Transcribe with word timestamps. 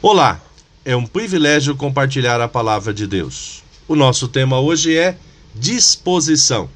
Olá, 0.00 0.40
é 0.84 0.94
um 0.94 1.04
privilégio 1.04 1.74
compartilhar 1.74 2.40
a 2.40 2.46
palavra 2.46 2.94
de 2.94 3.04
Deus. 3.04 3.64
O 3.88 3.96
nosso 3.96 4.28
tema 4.28 4.60
hoje 4.60 4.96
é 4.96 5.18
disposição. 5.52 6.70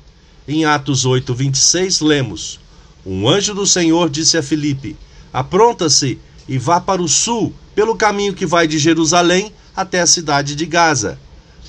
Em 0.47 0.65
Atos 0.65 1.05
8, 1.05 1.33
26, 1.33 2.01
lemos: 2.01 2.59
Um 3.07 3.29
anjo 3.29 3.55
do 3.55 3.65
Senhor 3.65 4.11
disse 4.11 4.37
a 4.37 4.43
Filipe: 4.43 4.97
Apronta-se 5.33 6.19
e 6.49 6.59
vá 6.59 6.81
para 6.81 7.01
o 7.01 7.07
sul, 7.07 7.55
pelo 7.77 7.95
caminho 7.95 8.35
que 8.35 8.45
vai 8.45 8.67
de 8.67 8.77
Jerusalém 8.77 9.53
até 9.77 10.01
a 10.01 10.07
cidade 10.07 10.57
de 10.57 10.67
Gaza. 10.67 11.17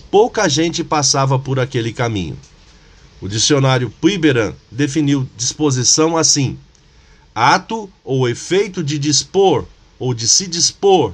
Pouca 0.09 0.49
gente 0.49 0.83
passava 0.83 1.37
por 1.37 1.59
aquele 1.59 1.93
caminho. 1.93 2.35
O 3.21 3.27
dicionário 3.27 3.93
Puiberan 4.01 4.55
definiu 4.71 5.29
disposição 5.37 6.17
assim: 6.17 6.57
ato 7.35 7.87
ou 8.03 8.27
efeito 8.27 8.83
de 8.83 8.97
dispor 8.97 9.65
ou 9.99 10.15
de 10.15 10.27
se 10.27 10.47
dispor 10.47 11.13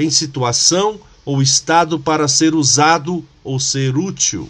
em 0.00 0.10
situação 0.10 0.98
ou 1.24 1.42
estado 1.42 1.98
para 1.98 2.26
ser 2.26 2.54
usado 2.54 3.24
ou 3.44 3.60
ser 3.60 3.96
útil. 3.96 4.48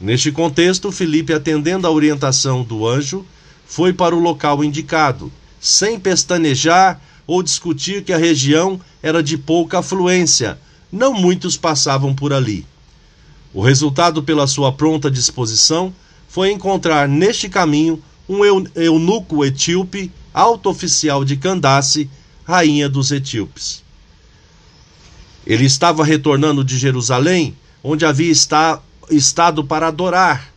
Neste 0.00 0.30
contexto, 0.30 0.92
Felipe, 0.92 1.32
atendendo 1.32 1.86
à 1.86 1.90
orientação 1.90 2.62
do 2.62 2.86
anjo, 2.86 3.24
foi 3.66 3.92
para 3.92 4.14
o 4.14 4.20
local 4.20 4.62
indicado, 4.62 5.32
sem 5.60 5.98
pestanejar 5.98 7.00
ou 7.26 7.42
discutir 7.42 8.04
que 8.04 8.12
a 8.12 8.18
região 8.18 8.80
era 9.02 9.22
de 9.22 9.36
pouca 9.36 9.78
afluência, 9.78 10.58
não 10.92 11.12
muitos 11.12 11.56
passavam 11.56 12.14
por 12.14 12.32
ali. 12.32 12.64
O 13.52 13.62
resultado, 13.62 14.22
pela 14.22 14.46
sua 14.46 14.70
pronta 14.70 15.10
disposição, 15.10 15.92
foi 16.28 16.52
encontrar 16.52 17.08
neste 17.08 17.48
caminho 17.48 18.02
um 18.28 18.40
eunuco 18.74 19.44
etíope, 19.44 20.12
alto 20.34 20.68
oficial 20.68 21.24
de 21.24 21.36
Candace, 21.36 22.10
rainha 22.44 22.88
dos 22.88 23.10
etíopes. 23.10 23.85
Ele 25.46 25.64
estava 25.64 26.04
retornando 26.04 26.64
de 26.64 26.76
Jerusalém, 26.76 27.56
onde 27.82 28.04
havia 28.04 28.32
está, 28.32 28.82
estado 29.10 29.62
para 29.62 29.88
adorar. 29.88 30.52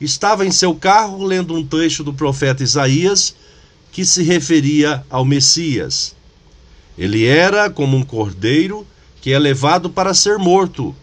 Estava 0.00 0.44
em 0.44 0.50
seu 0.50 0.74
carro 0.74 1.24
lendo 1.24 1.54
um 1.54 1.64
trecho 1.64 2.02
do 2.02 2.12
profeta 2.12 2.64
Isaías 2.64 3.36
que 3.92 4.04
se 4.04 4.22
referia 4.22 5.04
ao 5.08 5.24
Messias. 5.24 6.16
Ele 6.98 7.24
era 7.24 7.70
como 7.70 7.96
um 7.96 8.02
cordeiro 8.02 8.86
que 9.20 9.32
é 9.32 9.38
levado 9.38 9.88
para 9.88 10.12
ser 10.12 10.38
morto. 10.38 10.94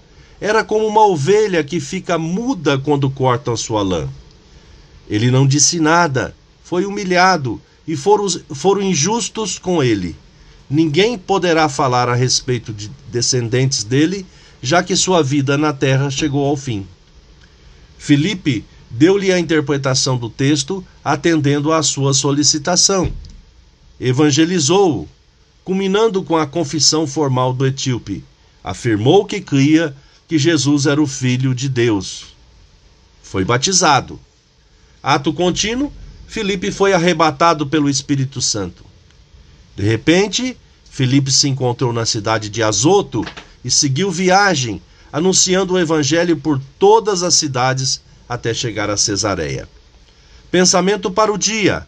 Era 0.41 0.63
como 0.63 0.85
uma 0.85 1.05
ovelha 1.05 1.63
que 1.63 1.79
fica 1.79 2.17
muda 2.17 2.77
quando 2.77 3.09
cortam 3.09 3.55
sua 3.55 3.81
lã. 3.81 4.09
Ele 5.09 5.31
não 5.31 5.47
disse 5.47 5.79
nada, 5.79 6.35
foi 6.63 6.85
humilhado 6.85 7.61
e 7.87 7.95
foram, 7.95 8.27
foram 8.53 8.81
injustos 8.81 9.57
com 9.57 9.81
ele. 9.81 10.15
Ninguém 10.69 11.17
poderá 11.17 11.67
falar 11.67 12.07
a 12.07 12.13
respeito 12.13 12.71
de 12.71 12.91
descendentes 13.11 13.83
dele, 13.83 14.25
já 14.61 14.83
que 14.83 14.95
sua 14.95 15.23
vida 15.23 15.57
na 15.57 15.73
terra 15.73 16.11
chegou 16.11 16.45
ao 16.45 16.55
fim. 16.55 16.85
Filipe 17.97 18.63
deu-lhe 18.89 19.31
a 19.31 19.39
interpretação 19.39 20.17
do 20.17 20.29
texto, 20.29 20.85
atendendo 21.03 21.73
à 21.73 21.81
sua 21.81 22.13
solicitação. 22.13 23.11
Evangelizou-o, 23.99 25.07
culminando 25.63 26.23
com 26.23 26.37
a 26.37 26.45
confissão 26.45 27.07
formal 27.07 27.51
do 27.51 27.65
etíope. 27.65 28.23
Afirmou 28.63 29.25
que 29.25 29.41
cria 29.41 29.95
que 30.27 30.37
Jesus 30.37 30.85
era 30.85 31.01
o 31.01 31.07
Filho 31.07 31.55
de 31.55 31.67
Deus. 31.67 32.27
Foi 33.23 33.43
batizado. 33.43 34.19
Ato 35.01 35.33
contínuo, 35.33 35.91
Filipe 36.27 36.71
foi 36.71 36.93
arrebatado 36.93 37.65
pelo 37.65 37.89
Espírito 37.89 38.41
Santo. 38.41 38.88
De 39.79 39.85
repente, 39.85 40.57
Filipe 40.91 41.31
se 41.31 41.47
encontrou 41.47 41.93
na 41.93 42.05
cidade 42.05 42.49
de 42.49 42.61
Azoto 42.61 43.25
e 43.63 43.71
seguiu 43.71 44.11
viagem, 44.11 44.81
anunciando 45.09 45.73
o 45.75 45.79
evangelho 45.79 46.35
por 46.35 46.59
todas 46.77 47.23
as 47.23 47.35
cidades 47.35 48.01
até 48.27 48.53
chegar 48.53 48.89
a 48.89 48.97
Cesareia. 48.97 49.69
Pensamento 50.51 51.09
para 51.09 51.31
o 51.31 51.37
dia: 51.37 51.87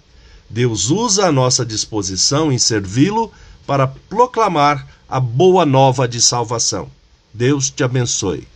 Deus 0.50 0.90
usa 0.90 1.28
a 1.28 1.34
nossa 1.34 1.66
disposição 1.66 2.50
em 2.50 2.58
servi-lo 2.58 3.30
para 3.68 3.88
proclamar 3.88 4.88
a 5.10 5.20
boa 5.20 5.66
nova 5.66 6.08
de 6.08 6.22
salvação. 6.22 6.90
Deus 7.34 7.70
te 7.70 7.84
abençoe. 7.84 8.48